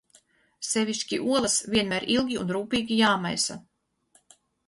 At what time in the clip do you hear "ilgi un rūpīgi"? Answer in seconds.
2.15-2.99